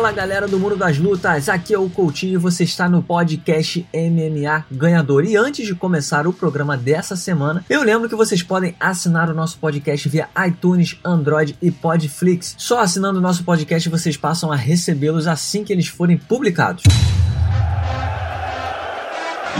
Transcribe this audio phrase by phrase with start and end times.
[0.00, 3.86] Fala galera do Mundo das Lutas, aqui é o Coutinho e você está no podcast
[3.92, 5.26] MMA Ganhador.
[5.26, 9.34] E antes de começar o programa dessa semana, eu lembro que vocês podem assinar o
[9.34, 12.54] nosso podcast via iTunes, Android e Podflix.
[12.56, 16.82] Só assinando o nosso podcast vocês passam a recebê-los assim que eles forem publicados.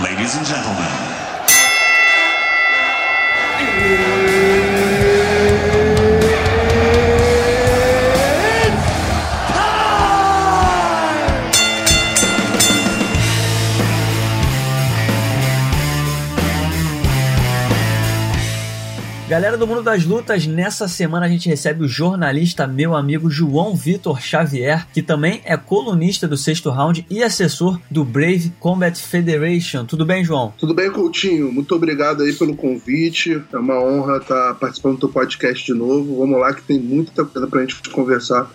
[0.03, 0.89] Ladies and gentlemen.
[19.61, 24.19] Do Mundo das Lutas, nessa semana a gente recebe o jornalista meu amigo João Vitor
[24.19, 29.85] Xavier, que também é colunista do Sexto Round e assessor do Brave Combat Federation.
[29.85, 30.55] Tudo bem, João?
[30.57, 31.53] Tudo bem, Coutinho.
[31.53, 33.43] Muito obrigado aí pelo convite.
[33.53, 36.21] É uma honra estar participando do teu podcast de novo.
[36.21, 38.49] Vamos lá que tem muita coisa pra gente conversar.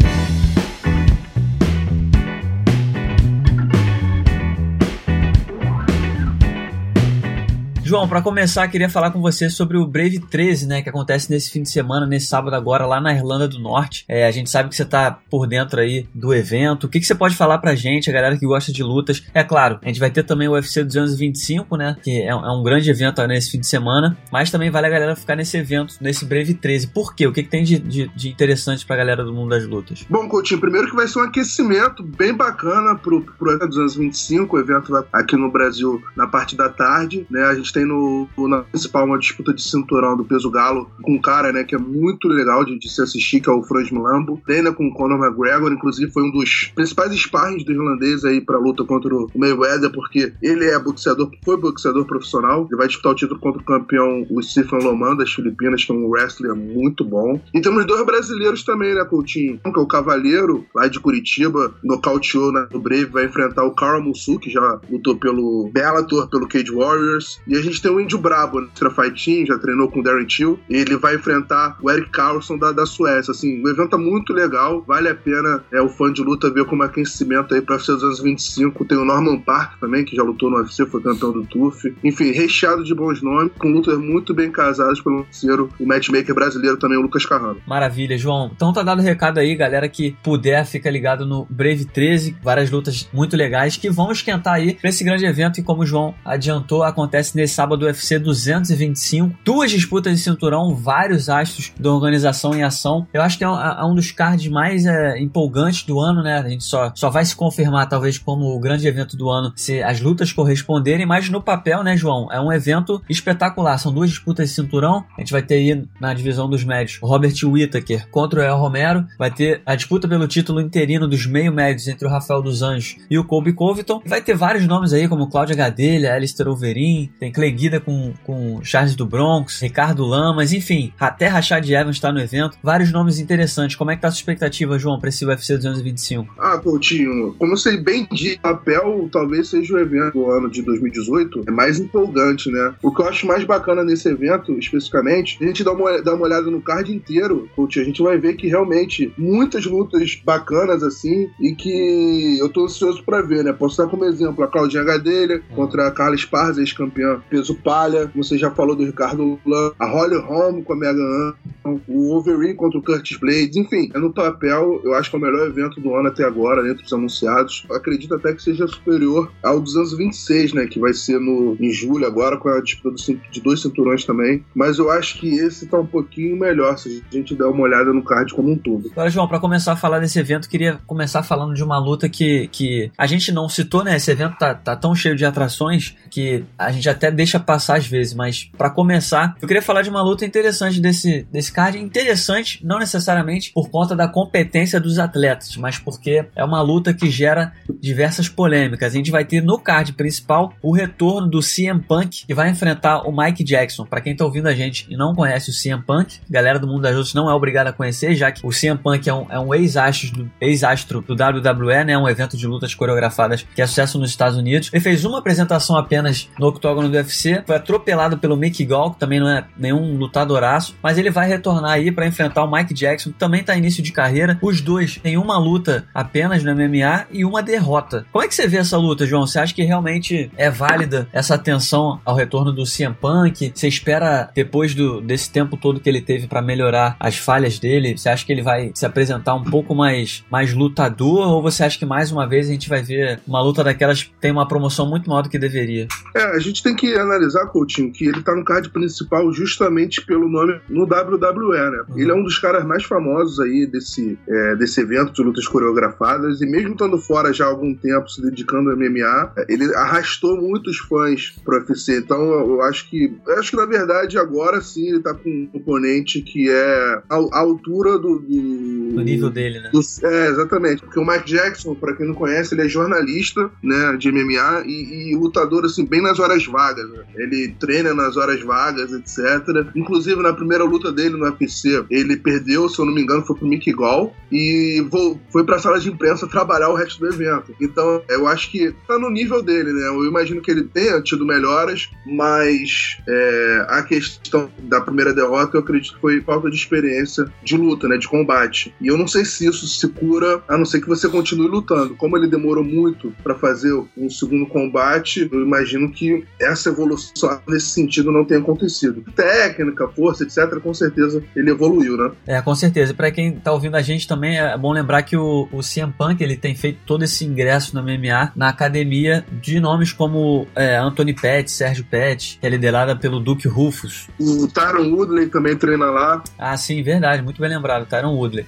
[7.88, 11.52] João, para começar, queria falar com você sobre o Brave 13, né, que acontece nesse
[11.52, 14.04] fim de semana, nesse sábado agora, lá na Irlanda do Norte.
[14.08, 16.86] É, a gente sabe que você tá por dentro aí do evento.
[16.86, 19.22] O que, que você pode falar pra gente, a galera que gosta de lutas?
[19.36, 22.64] É claro, a gente vai ter também o UFC 225, né, que é, é um
[22.64, 26.26] grande evento nesse fim de semana, mas também vale a galera ficar nesse evento, nesse
[26.26, 26.88] Brave 13.
[26.88, 27.28] Por quê?
[27.28, 30.04] O que, que tem de, de, de interessante pra galera do mundo das lutas?
[30.10, 34.60] Bom, Coutinho, primeiro que vai ser um aquecimento bem bacana pro, pro UFC 225, o
[34.60, 39.06] evento aqui no Brasil na parte da tarde, né, a gente tem no, na principal
[39.06, 42.64] uma disputa de cinturão do peso galo com um cara, né, que é muito legal
[42.64, 44.42] de, de se assistir, que é o Franz Milambo.
[44.48, 48.40] Tem, né, com o Conor McGregor, inclusive foi um dos principais sparrings do irlandês aí
[48.40, 53.12] pra luta contra o Mayweather, porque ele é boxeador, foi boxeador profissional, ele vai disputar
[53.12, 57.04] o título contra o campeão, o Stephen Loman, das Filipinas, que é um wrestler muito
[57.04, 57.42] bom.
[57.54, 59.60] E temos dois brasileiros também, né, Coutinho?
[59.66, 63.72] Um que é o Cavalheiro, lá de Curitiba, nocauteou né, no Brave, vai enfrentar o
[63.72, 67.42] Carl Musu, que já lutou pelo Bellator, pelo Cage Warriors.
[67.48, 68.68] E a gente tem o Índio Brabo, né?
[68.74, 70.60] Extra Fight Team, já treinou com o Darren Till.
[70.70, 73.32] Ele vai enfrentar o Eric Carlson da, da Suécia.
[73.32, 76.66] Assim, o evento é muito legal, vale a pena é, o fã de luta ver
[76.66, 78.86] como aquecimento aí para UFC 225.
[78.86, 81.96] Tem o Norman Park também, que já lutou no UFC, foi campeão do TUF.
[82.04, 86.78] Enfim, recheado de bons nomes, com lutas muito bem casadas pelo parceiro, o matchmaker brasileiro
[86.78, 87.62] também, o Lucas Carrano.
[87.68, 88.52] Maravilha, João.
[88.56, 92.70] Então tá dado o recado aí, galera que puder, fica ligado no Brave 13, várias
[92.70, 96.14] lutas muito legais que vão esquentar aí pra esse grande evento e como o João
[96.24, 102.54] adiantou, acontece nesse sábado do UFC 225, duas disputas de cinturão, vários astros da organização
[102.54, 103.08] em ação.
[103.14, 106.38] Eu acho que é um, é um dos cards mais é, empolgantes do ano, né?
[106.38, 109.82] A gente só, só vai se confirmar, talvez, como o grande evento do ano, se
[109.82, 112.28] as lutas corresponderem, mas no papel, né, João?
[112.32, 113.78] É um evento espetacular.
[113.78, 115.06] São duas disputas de cinturão.
[115.18, 119.06] A gente vai ter aí na divisão dos médios Robert Whittaker contra o El Romero.
[119.18, 122.98] Vai ter a disputa pelo título interino dos meio médios entre o Rafael dos Anjos
[123.10, 124.02] e o Colby Covington.
[124.06, 128.60] Vai ter vários nomes aí, como Cláudia Gadelha, Alistair Overeem, tem Clay Guida com, com
[128.64, 132.58] Charles do Bronx, Ricardo Lamas, enfim, até Rashad Evans está no evento.
[132.62, 133.76] Vários nomes interessantes.
[133.76, 136.36] Como é que tá a sua expectativa, João, para esse UFC 225?
[136.38, 140.62] Ah, Coutinho, como eu sei bem de papel, talvez seja o evento do ano de
[140.62, 142.74] 2018 é mais empolgante, né?
[142.82, 146.26] O que eu acho mais bacana nesse evento, especificamente, a gente dá uma, dá uma
[146.26, 151.30] olhada no card inteiro, Coutinho, a gente vai ver que realmente muitas lutas bacanas assim
[151.40, 153.54] e que eu tô ansioso para ver, né?
[153.54, 158.38] Posso dar como exemplo a Claudinha Gadelha contra a Carla Esparza, ex-campeã peso Palha, você
[158.38, 162.80] já falou do Ricardo Lan, a Holly Holm com a Megan Anderson, o Wolverine contra
[162.80, 165.94] o Curtis Blades, enfim, é no papel, eu acho que é o melhor evento do
[165.96, 167.66] ano até agora, dentro dos anunciados.
[167.70, 171.58] Eu acredito até que seja superior ao dos anos 26, né, que vai ser no,
[171.60, 172.96] em julho agora, com a disputa
[173.32, 174.44] de dois cinturões também.
[174.54, 177.92] Mas eu acho que esse tá um pouquinho melhor, se a gente der uma olhada
[177.92, 178.90] no card como um todo.
[178.92, 182.48] Agora, João, para começar a falar desse evento, queria começar falando de uma luta que,
[182.52, 183.98] que a gente não citou, né?
[183.98, 187.88] Esse evento tá, tá tão cheio de atrações que a gente até deixa passar às
[187.88, 191.80] vezes, mas para começar, eu queria falar de uma luta interessante desse, desse card.
[191.80, 197.10] Interessante, não necessariamente por conta da competência dos atletas, mas porque é uma luta que
[197.10, 197.52] gera
[197.82, 198.94] diversas polêmicas.
[198.94, 203.02] A gente vai ter no card principal o retorno do CM Punk, que vai enfrentar
[203.02, 203.86] o Mike Jackson.
[203.86, 206.84] Para quem tá ouvindo a gente e não conhece o CM Punk, galera do mundo
[206.84, 209.40] das lutas não é obrigada a conhecer, já que o CM Punk é um, é
[209.40, 210.62] um ex-astro ex
[211.08, 211.98] do WWE, né?
[211.98, 214.70] Um evento de lutas coreografadas que é sucesso nos Estados Unidos.
[214.72, 217.15] Ele fez uma apresentação apenas no octógono do UFC,
[217.46, 221.72] foi atropelado pelo Mick Gall, que também não é nenhum lutadoraço, mas ele vai retornar
[221.72, 224.38] aí para enfrentar o Mike Jackson, que também tá início de carreira.
[224.42, 228.06] Os dois têm uma luta apenas no MMA e uma derrota.
[228.12, 229.26] Como é que você vê essa luta, João?
[229.26, 233.52] Você acha que realmente é válida essa atenção ao retorno do CM Punk?
[233.54, 237.98] Você espera, depois do, desse tempo todo que ele teve para melhorar as falhas dele,
[237.98, 241.28] você acha que ele vai se apresentar um pouco mais, mais lutador?
[241.28, 244.12] Ou você acha que mais uma vez a gente vai ver uma luta daquelas que
[244.20, 245.88] tem uma promoção muito maior do que deveria?
[246.16, 250.28] É, a gente tem que analisar, Coutinho, que ele tá no card principal justamente pelo
[250.28, 251.84] nome no WWE, né?
[251.90, 252.00] Uhum.
[252.00, 256.42] Ele é um dos caras mais famosos aí desse, é, desse evento de lutas coreografadas
[256.42, 260.78] e mesmo estando fora já há algum tempo se dedicando ao MMA, ele arrastou muitos
[260.78, 261.98] fãs pro UFC.
[261.98, 265.50] Então eu acho que eu acho que na verdade agora sim ele tá com um
[265.54, 269.70] oponente que é a, a altura do, do, do nível dele, né?
[269.72, 270.82] Do, é, exatamente.
[270.82, 275.12] Porque o Mike Jackson, para quem não conhece, ele é jornalista, né, de MMA e,
[275.12, 276.85] e lutador assim bem nas horas vagas.
[277.16, 279.68] Ele treina nas horas vagas, etc.
[279.76, 283.36] Inclusive na primeira luta dele no UFC, ele perdeu, se eu não me engano, foi
[283.36, 284.86] pro Mickey Gall e
[285.32, 287.54] foi pra sala de imprensa trabalhar o resto do evento.
[287.62, 289.88] Então, eu acho que tá no nível dele, né?
[289.88, 295.62] Eu imagino que ele tenha tido melhoras, mas é, a questão da primeira derrota eu
[295.62, 297.98] acredito que foi falta de experiência de luta, né?
[297.98, 298.74] De combate.
[298.82, 301.96] E eu não sei se isso se cura, a não ser que você continue lutando.
[301.96, 307.68] Como ele demorou muito para fazer um segundo combate, eu imagino que essa evolução nesse
[307.68, 309.04] sentido não tenha acontecido.
[309.16, 312.12] Técnica, força, etc., com certeza ele evoluiu, né?
[312.28, 312.94] É, com certeza.
[312.94, 316.22] Para quem tá ouvindo a gente também, é bom lembrar que o, o CM Punk
[316.22, 321.14] ele tem feito todo esse ingresso no MMA na academia de nomes como é, Anthony
[321.14, 324.08] Pettis, Sérgio Pettis, que é liderada pelo Duke Rufus.
[324.20, 326.24] O Tyron Woodley também treina lá.
[326.38, 327.22] Ah, sim, verdade.
[327.22, 328.46] Muito bem lembrado, Tyron Woodley.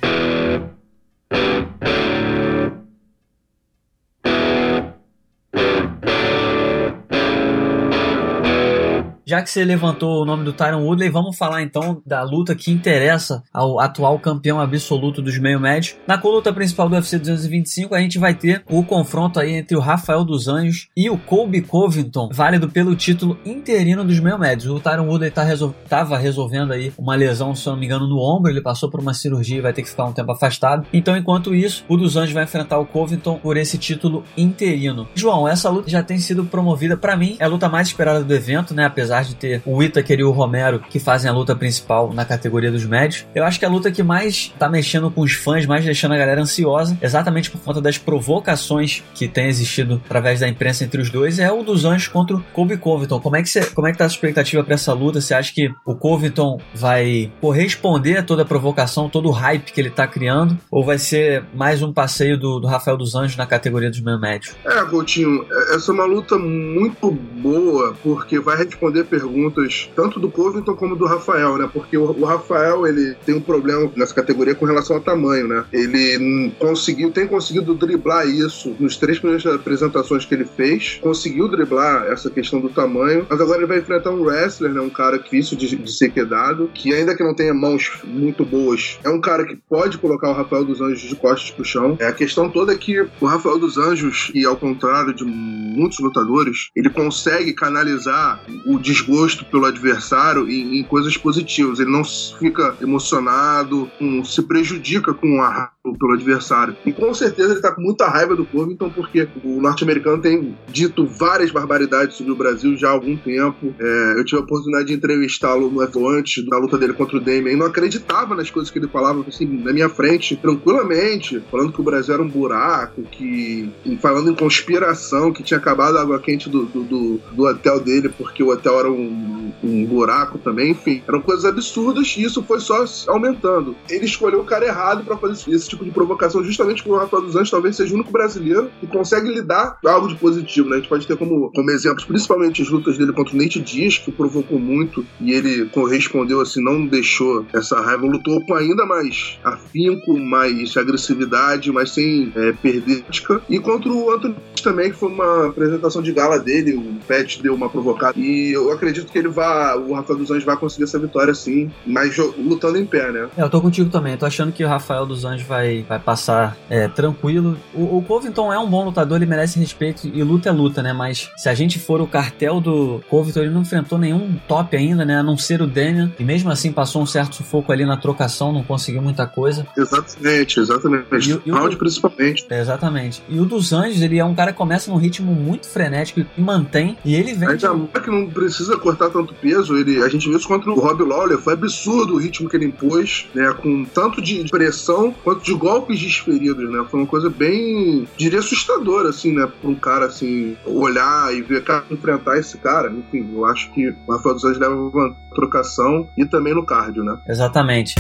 [9.27, 12.71] Já que você levantou o nome do Tyron Woodley, vamos falar então da luta que
[12.71, 15.97] interessa ao atual campeão absoluto dos meio médios.
[16.07, 19.81] Na luta principal do UFC 225, a gente vai ter o confronto aí entre o
[19.81, 24.69] Rafael dos Anjos e o Colby Covington, válido pelo título interino dos meio médios.
[24.69, 25.75] O Tyron Woodley tá resol...
[25.89, 29.13] tava resolvendo aí uma lesão, se não me engano, no ombro, ele passou por uma
[29.13, 30.87] cirurgia e vai ter que ficar um tempo afastado.
[30.93, 35.05] Então, enquanto isso, o dos Anjos vai enfrentar o Covington por esse título interino.
[35.13, 38.33] João, essa luta já tem sido promovida para mim, é a luta mais esperada do
[38.33, 38.85] evento, né?
[38.85, 42.25] Apesar apesar de ter o Whittaker e o Romero que fazem a luta principal na
[42.25, 45.65] categoria dos médios, eu acho que a luta que mais tá mexendo com os fãs,
[45.65, 50.47] mais deixando a galera ansiosa, exatamente por conta das provocações que tem existido através da
[50.47, 53.19] imprensa entre os dois, é o dos Anjos contra o Colby Covington.
[53.19, 55.21] Como é que, você, como é que tá a expectativa para essa luta?
[55.21, 59.81] Você acha que o Covington vai corresponder a toda a provocação, todo o hype que
[59.81, 63.45] ele tá criando, ou vai ser mais um passeio do, do Rafael dos Anjos na
[63.45, 64.55] categoria dos meio médios?
[64.65, 70.75] É, Coutinho, essa é uma luta muito boa, porque vai responder perguntas tanto do Covington
[70.75, 71.69] como do Rafael, né?
[71.71, 75.65] Porque o, o, Rafael, ele tem um problema nessa categoria com relação ao tamanho, né?
[75.71, 82.05] Ele conseguiu, tem conseguido driblar isso nos três primeiras apresentações que ele fez, conseguiu driblar
[82.07, 84.81] essa questão do tamanho, mas agora ele vai enfrentar um wrestler, né?
[84.81, 88.99] Um cara difícil de, de ser quedado, que ainda que não tenha mãos muito boas,
[89.03, 91.97] é um cara que pode colocar o Rafael dos Anjos de costas pro chão.
[91.99, 95.99] É, a questão toda é que o Rafael dos Anjos, e ao contrário de muitos
[95.99, 101.79] lutadores, ele consegue canalizar o desgosto pelo adversário em, em coisas positivas.
[101.79, 106.75] Ele não fica emocionado, um, se prejudica com a pelo adversário.
[106.85, 111.05] E com certeza ele tá com muita raiva do Covington, porque o norte-americano tem dito
[111.05, 113.73] várias barbaridades sobre o Brasil já há algum tempo.
[113.79, 115.71] É, eu tive a oportunidade de entrevistá-lo
[116.07, 119.23] antes da luta dele contra o Damian e não acreditava nas coisas que ele falava
[119.27, 123.69] assim, na minha frente, tranquilamente, falando que o Brasil era um buraco, que
[124.01, 128.09] falando em conspiração, que tinha acabado a água quente do, do, do, do hotel dele
[128.17, 131.01] porque o hotel era um, um, buraco também, enfim.
[131.07, 133.75] Eram coisas absurdas e isso foi só aumentando.
[133.89, 137.23] Ele escolheu o cara errado para fazer esse tipo de provocação, justamente porque o Rafael
[137.23, 140.75] dos Anjos talvez seja o único brasileiro que consegue lidar com algo de positivo, né?
[140.75, 143.97] A gente pode ter como, como exemplos, principalmente as lutas dele contra o Nate Diaz,
[143.97, 149.39] que provocou muito e ele correspondeu assim, não deixou essa raiva, lutou com ainda mais
[149.43, 153.05] afinco, mais agressividade, mas sem é, perder
[153.49, 157.53] e contra o Anthony também, que foi uma apresentação de gala dele, o Pet deu
[157.53, 158.19] uma provocada.
[158.19, 161.71] E eu acredito que ele vai, o Rafael dos Anjos vai conseguir essa vitória sim,
[161.85, 163.29] mas lutando em pé, né?
[163.37, 164.13] É, eu tô contigo também.
[164.13, 167.57] Eu tô achando que o Rafael dos Anjos vai, vai passar é, tranquilo.
[167.73, 170.93] O, o Covington é um bom lutador, ele merece respeito e luta é luta, né?
[170.93, 175.05] Mas se a gente for o cartel do Covington, ele não enfrentou nenhum top ainda,
[175.05, 175.17] né?
[175.17, 176.09] A não ser o Daniel.
[176.19, 179.65] E mesmo assim passou um certo sufoco ali na trocação, não conseguiu muita coisa.
[179.77, 181.31] Exatamente, exatamente.
[181.45, 182.45] E, e Round principalmente.
[182.49, 183.23] É, exatamente.
[183.29, 186.41] E o dos Anjos, ele é um cara que começa num ritmo muito frenético e
[186.41, 186.97] mantém.
[187.03, 187.49] E ele vem.
[187.49, 188.01] Ainda de...
[188.01, 191.37] que não precisa cortar tanto peso, ele, a gente viu isso contra o Rob Lawler,
[191.37, 193.53] foi absurdo o ritmo que ele impôs, né?
[193.53, 196.85] Com tanto de pressão quanto de golpes desferidos, né?
[196.89, 199.47] Foi uma coisa bem, diria, assustadora, assim, né?
[199.61, 202.91] Pra um cara, assim, olhar e ver, cara, enfrentar esse cara.
[202.91, 207.03] Enfim, eu acho que o Rafael dos Anjos leva uma trocação e também no cardio,
[207.03, 207.17] né?
[207.27, 207.95] Exatamente.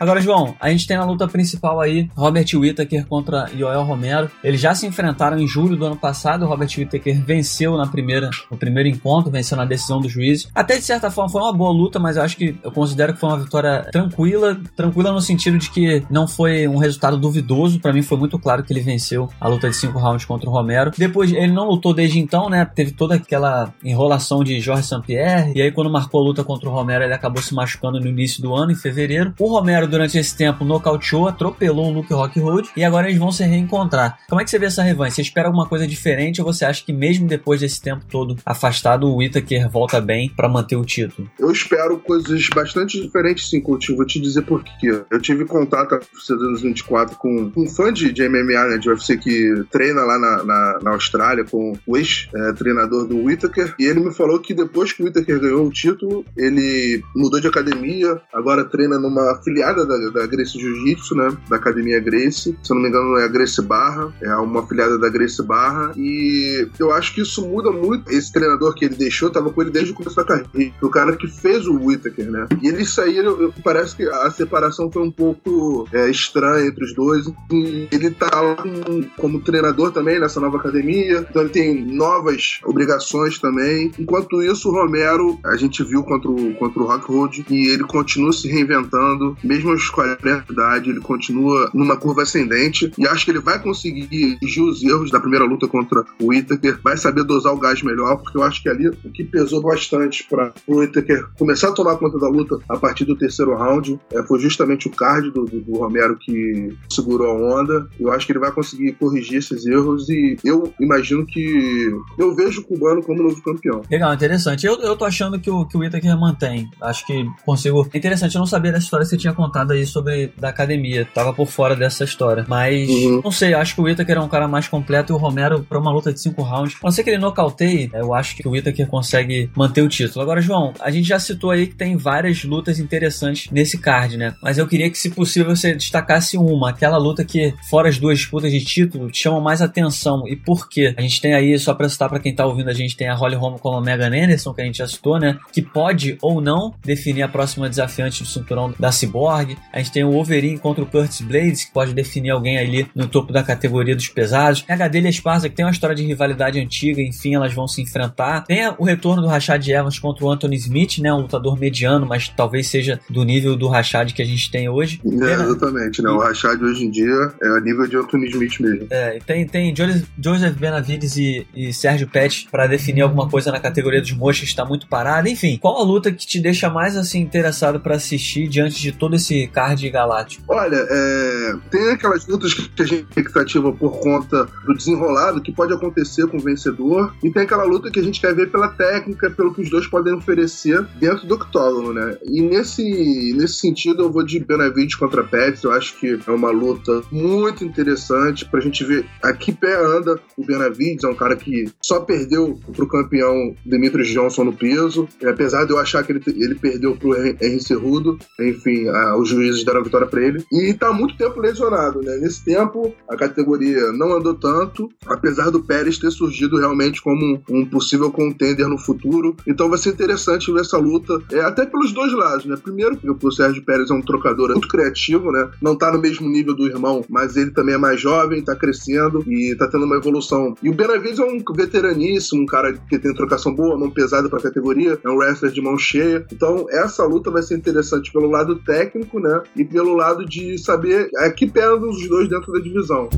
[0.00, 4.30] Agora, João, a gente tem na luta principal aí Robert Whittaker contra Joel Romero.
[4.42, 6.46] Eles já se enfrentaram em julho do ano passado.
[6.46, 10.48] O Robert Whittaker venceu na primeira, no primeiro encontro, venceu na decisão do juiz.
[10.54, 13.20] Até de certa forma foi uma boa luta, mas eu acho que eu considero que
[13.20, 14.58] foi uma vitória tranquila.
[14.74, 17.78] Tranquila no sentido de que não foi um resultado duvidoso.
[17.78, 20.52] Para mim foi muito claro que ele venceu a luta de cinco rounds contra o
[20.52, 20.92] Romero.
[20.96, 22.64] Depois, ele não lutou desde então, né?
[22.64, 25.52] Teve toda aquela enrolação de Jorge St-Pierre.
[25.54, 28.40] E aí, quando marcou a luta contra o Romero, ele acabou se machucando no início
[28.40, 29.34] do ano, em fevereiro.
[29.38, 33.44] O Romero durante esse tempo nocauteou, atropelou o Luke Rockhold e agora eles vão se
[33.44, 34.18] reencontrar.
[34.28, 35.16] Como é que você vê essa revanche?
[35.16, 39.06] Você espera alguma coisa diferente ou você acha que mesmo depois desse tempo todo afastado,
[39.06, 41.28] o Whittaker volta bem para manter o título?
[41.38, 43.96] Eu espero coisas bastante diferentes, sim, Coutinho.
[43.96, 45.02] Vou te dizer por quê.
[45.10, 49.16] Eu tive contato há anos 24 com um fã de, de MMA, né, de UFC,
[49.16, 54.14] que treina lá na, na, na Austrália com o ex-treinador do Whittaker, e ele me
[54.14, 58.98] falou que depois que o Whittaker ganhou o título, ele mudou de academia, agora treina
[58.98, 61.36] numa afiliada da, da Grace Jiu-Jitsu, né?
[61.48, 62.56] Da Academia Grace.
[62.62, 64.12] Se eu não me engano, é a Grace Barra.
[64.20, 65.92] É uma afiliada da Grace Barra.
[65.96, 68.10] E eu acho que isso muda muito.
[68.10, 70.72] Esse treinador que ele deixou, tava com ele desde o começo da carreira.
[70.82, 72.46] O cara que fez o Whittaker, né?
[72.62, 77.26] E eles saíram, parece que a separação foi um pouco é, estranha entre os dois.
[77.52, 81.26] E ele tá lá como, como treinador também nessa nova academia.
[81.28, 83.92] Então ele tem novas obrigações também.
[83.98, 87.84] Enquanto isso, o Romero, a gente viu contra o, contra o Rock Road, e ele
[87.84, 93.24] continua se reinventando, mesmo aos 40 de idade, ele continua numa curva ascendente e acho
[93.24, 97.24] que ele vai conseguir corrigir os erros da primeira luta contra o Whittaker, vai saber
[97.24, 100.78] dosar o gás melhor, porque eu acho que ali o que pesou bastante para o
[100.78, 104.88] Whittaker começar a tomar conta da luta a partir do terceiro round é, foi justamente
[104.88, 107.88] o card do, do, do, Romero que segurou a onda.
[107.98, 112.60] Eu acho que ele vai conseguir corrigir esses erros e eu imagino que eu vejo
[112.60, 113.82] o cubano como novo campeão.
[113.90, 114.66] Legal, interessante.
[114.66, 115.80] Eu, eu tô achando que o, que o
[116.18, 116.68] mantém.
[116.82, 117.88] Acho que consigo.
[117.94, 121.06] Interessante, eu não sabia dessa história que você tinha contado aí sobre da academia.
[121.14, 122.44] Tava por fora dessa história.
[122.48, 123.20] Mas, uhum.
[123.24, 125.78] não sei, acho que o Whittaker é um cara mais completo e o Romero, pra
[125.78, 128.52] uma luta de cinco rounds, a não ser que ele nocauteie, eu acho que o
[128.52, 130.22] Whittaker consegue manter o título.
[130.22, 134.34] Agora, João, a gente já citou aí que tem várias lutas interessantes nesse card, né?
[134.42, 138.18] Mas eu queria que, se possível, você destacasse uma, aquela luta que, fora as duas
[138.18, 140.26] disputas de título, chama mais atenção.
[140.26, 140.94] E por quê?
[140.96, 143.14] A gente tem aí, só pra citar pra quem tá ouvindo, a gente tem a
[143.14, 145.38] Holly Holm com a Megan Anderson, que a gente já citou, né?
[145.52, 149.49] Que pode ou não definir a próxima desafiante do cinturão da Cyborg.
[149.72, 153.06] A gente tem o Wolverine contra o Curtis Blades, que pode definir alguém ali no
[153.06, 154.62] topo da categoria dos pesados.
[154.62, 157.82] Tem a Gadelha Esparza, que tem uma história de rivalidade antiga, enfim, elas vão se
[157.82, 158.44] enfrentar.
[158.44, 161.12] Tem o retorno do Rashad Evans contra o Anthony Smith, né?
[161.12, 165.00] Um lutador mediano, mas talvez seja do nível do Rashad que a gente tem hoje.
[165.04, 166.10] É, exatamente, né?
[166.10, 168.86] O Rashad hoje em dia é a nível de Anthony Smith mesmo.
[168.90, 173.60] É, e tem, tem Joseph Benavides e, e Sérgio Pet para definir alguma coisa na
[173.60, 175.28] categoria dos mochas, está muito parado.
[175.28, 179.16] Enfim, qual a luta que te deixa mais assim interessado para assistir diante de todo
[179.16, 180.44] esse card galáctico?
[180.48, 185.52] Olha, é, tem aquelas lutas que a gente tem expectativa por conta do desenrolado que
[185.52, 188.68] pode acontecer com o vencedor, e tem aquela luta que a gente quer ver pela
[188.68, 192.16] técnica, pelo que os dois podem oferecer dentro do octógono, né?
[192.24, 196.50] E nesse, nesse sentido, eu vou de Benavides contra Pets, eu acho que é uma
[196.50, 201.36] luta muito interessante pra gente ver a que pé anda o Benavides, é um cara
[201.36, 206.12] que só perdeu pro campeão Demetrius Johnson no peso, e apesar de eu achar que
[206.12, 210.44] ele, ele perdeu pro Henry Cerrudo, enfim, a, os juízes deram a vitória para ele.
[210.52, 212.16] E tá muito tempo lesionado, né?
[212.16, 217.64] Nesse tempo, a categoria não andou tanto, apesar do Pérez ter surgido realmente como um
[217.64, 219.36] possível contender no futuro.
[219.46, 222.56] Então vai ser interessante ver essa luta, é, até pelos dois lados, né?
[222.62, 225.50] Primeiro, porque o Sérgio Pérez é um trocador muito criativo, né?
[225.60, 229.24] Não tá no mesmo nível do irmão, mas ele também é mais jovem, tá crescendo
[229.26, 230.54] e tá tendo uma evolução.
[230.62, 234.40] E o Benavides é um veteraníssimo, um cara que tem trocação boa, mão pesada pra
[234.40, 236.24] categoria, é um wrestler de mão cheia.
[236.32, 239.42] Então essa luta vai ser interessante pelo lado técnico, né?
[239.56, 243.08] E pelo lado de saber a que pé andam os dois dentro da divisão.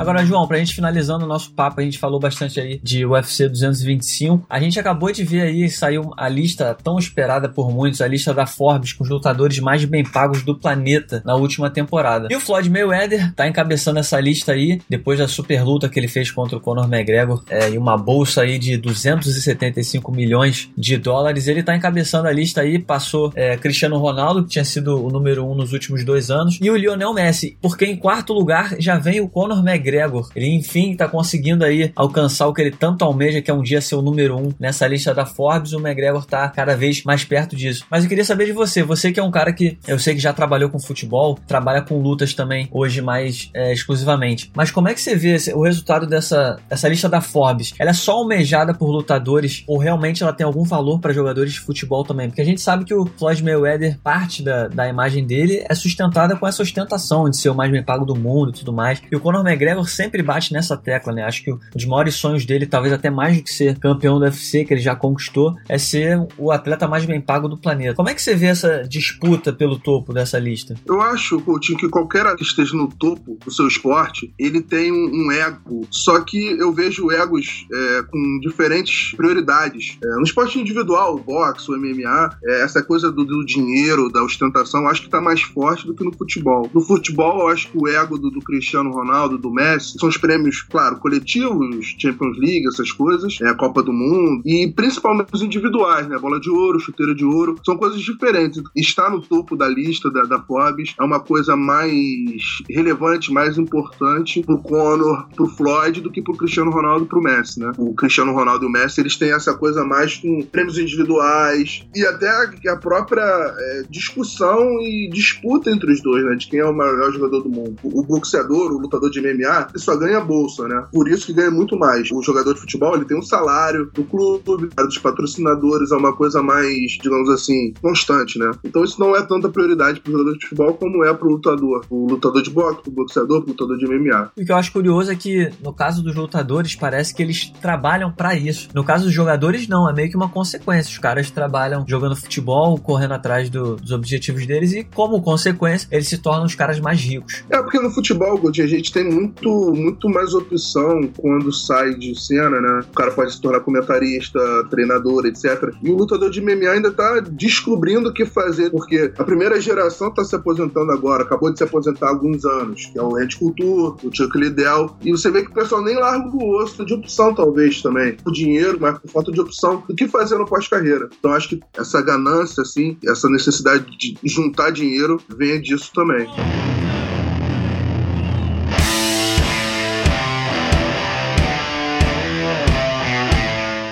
[0.00, 3.46] Agora, João, pra gente finalizando o nosso papo, a gente falou bastante aí de UFC
[3.46, 4.46] 225.
[4.48, 8.32] A gente acabou de ver aí, saiu a lista tão esperada por muitos, a lista
[8.32, 12.28] da Forbes com os lutadores mais bem pagos do planeta na última temporada.
[12.30, 16.08] E o Floyd Mayweather tá encabeçando essa lista aí, depois da super luta que ele
[16.08, 21.46] fez contra o Conor McGregor, é, e uma bolsa aí de 275 milhões de dólares.
[21.46, 25.46] Ele tá encabeçando a lista aí, passou é, Cristiano Ronaldo, que tinha sido o número
[25.46, 29.20] um nos últimos dois anos, e o Lionel Messi, porque em quarto lugar já vem
[29.20, 29.90] o Conor McGregor.
[30.34, 33.80] Ele, enfim, tá conseguindo aí alcançar o que ele tanto almeja, que é um dia
[33.80, 35.72] ser o número um nessa lista da Forbes.
[35.72, 37.84] O McGregor tá cada vez mais perto disso.
[37.90, 40.20] Mas eu queria saber de você, você que é um cara que eu sei que
[40.20, 44.50] já trabalhou com futebol, trabalha com lutas também hoje mais é, exclusivamente.
[44.54, 47.74] Mas como é que você vê o resultado dessa, dessa lista da Forbes?
[47.78, 51.60] Ela é só almejada por lutadores ou realmente ela tem algum valor para jogadores de
[51.60, 52.28] futebol também?
[52.28, 56.36] Porque a gente sabe que o Floyd Mayweather, parte da, da imagem dele é sustentada
[56.36, 59.02] com essa ostentação de ser o mais bem pago do mundo e tudo mais.
[59.10, 61.24] E o Conor McGregor sempre bate nessa tecla, né?
[61.24, 64.24] Acho que um dos maiores sonhos dele, talvez até mais do que ser campeão do
[64.24, 67.94] UFC, que ele já conquistou, é ser o atleta mais bem pago do planeta.
[67.94, 70.74] Como é que você vê essa disputa pelo topo dessa lista?
[70.86, 75.26] Eu acho, Coutinho, que qualquer que esteja no topo do seu esporte, ele tem um,
[75.26, 75.86] um ego.
[75.90, 79.98] Só que eu vejo egos é, com diferentes prioridades.
[80.02, 84.22] É, no esporte individual, o boxe, o MMA, é, essa coisa do, do, dinheiro, da
[84.22, 86.70] ostentação, acho que está mais forte do que no futebol.
[86.72, 90.16] No futebol, eu acho que o ego do, do Cristiano Ronaldo, do Messi, são os
[90.16, 95.42] prêmios, claro, coletivos, Champions League, essas coisas, é a Copa do Mundo, e principalmente os
[95.42, 96.18] individuais, né?
[96.18, 98.62] Bola de ouro, chuteira de ouro, são coisas diferentes.
[98.76, 104.42] Estar no topo da lista da, da Forbes é uma coisa mais relevante, mais importante
[104.42, 107.72] pro Conor, pro Floyd, do que pro Cristiano Ronaldo pro Messi, né?
[107.78, 112.04] O Cristiano Ronaldo e o Messi, eles têm essa coisa mais com prêmios individuais e
[112.04, 112.28] até
[112.68, 116.34] a, própria é, discussão e disputa entre os dois, né?
[116.36, 117.76] De quem é o maior jogador do mundo.
[117.82, 120.84] O, o boxeador, o lutador de MMA, ele só ganha bolsa, né?
[120.92, 122.10] Por isso que ganha muito mais.
[122.10, 126.42] O jogador de futebol, ele tem um salário do clube, dos patrocinadores, é uma coisa
[126.42, 128.50] mais, digamos assim, constante, né?
[128.64, 131.84] Então isso não é tanta prioridade pro jogador de futebol como é pro lutador.
[131.90, 134.32] O lutador de boxe, pro boxeador, pro lutador de MMA.
[134.36, 138.10] O que eu acho curioso é que, no caso dos lutadores, parece que eles trabalham
[138.12, 138.68] para isso.
[138.74, 139.88] No caso dos jogadores, não.
[139.88, 140.90] É meio que uma consequência.
[140.90, 146.08] Os caras trabalham jogando futebol, correndo atrás do, dos objetivos deles e, como consequência, eles
[146.08, 147.44] se tornam os caras mais ricos.
[147.50, 152.18] É, porque no futebol, Goldie, a gente tem muito, muito mais opção quando sai de
[152.18, 152.80] cena, né?
[152.90, 154.38] O cara pode se tornar comentarista,
[154.70, 155.72] treinador, etc.
[155.82, 160.12] E o lutador de MMA ainda tá descobrindo o que fazer, porque a primeira geração
[160.12, 163.36] tá se aposentando agora, acabou de se aposentar há alguns anos, que é o Red
[163.38, 166.94] Culture, o Chuck Liddell, e você vê que o pessoal nem larga o osso de
[166.94, 168.16] opção, talvez, também.
[168.24, 171.08] O dinheiro, mas por falta de opção do que fazer no pós-carreira.
[171.18, 176.28] Então acho que essa ganância, assim, essa necessidade de juntar dinheiro vem disso também.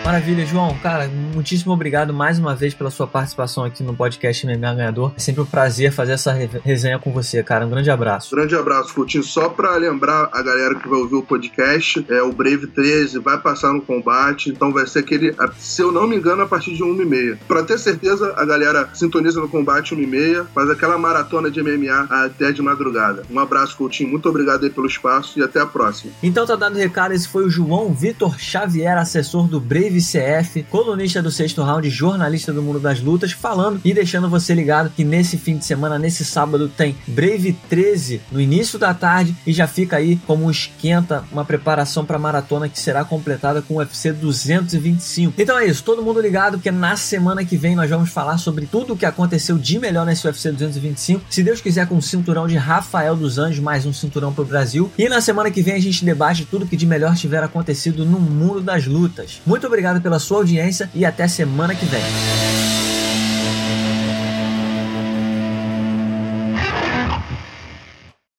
[0.09, 0.75] Maravilha, João.
[0.83, 5.13] Cara, muitíssimo obrigado mais uma vez pela sua participação aqui no podcast MMA Ganhador.
[5.15, 6.33] É sempre um prazer fazer essa
[6.65, 7.67] resenha com você, cara.
[7.67, 8.35] Um grande abraço.
[8.35, 9.23] Grande abraço, Coutinho.
[9.23, 13.37] Só pra lembrar a galera que vai ouvir o podcast, é o Brave 13 vai
[13.37, 16.83] passar no combate, então vai ser aquele, se eu não me engano, a partir de
[16.83, 17.37] 1h30.
[17.47, 22.51] Pra ter certeza, a galera sintoniza no combate 1h30, faz aquela maratona de MMA até
[22.51, 23.27] de madrugada.
[23.31, 24.09] Um abraço, Coutinho.
[24.09, 26.15] Muito obrigado aí pelo espaço e até a próxima.
[26.23, 30.63] Então tá dado o recado, esse foi o João Vitor Xavier, assessor do Brave CF,
[30.65, 35.05] colunista do sexto round, jornalista do mundo das lutas, falando e deixando você ligado que
[35.05, 39.67] nesse fim de semana, nesse sábado, tem Brave 13 no início da tarde e já
[39.67, 43.79] fica aí como um esquenta, uma preparação para a maratona que será completada com o
[43.79, 45.35] UFC 225.
[45.39, 48.67] Então é isso, todo mundo ligado, porque na semana que vem nós vamos falar sobre
[48.67, 51.25] tudo o que aconteceu de melhor nesse UFC 225.
[51.31, 54.47] Se Deus quiser, com o cinturão de Rafael dos Anjos, mais um cinturão para o
[54.47, 54.91] Brasil.
[54.99, 58.21] E na semana que vem a gente debate tudo que de melhor tiver acontecido no
[58.21, 59.41] mundo das lutas.
[59.47, 62.03] Muito obrigado obrigado pela sua audiência e até semana que vem.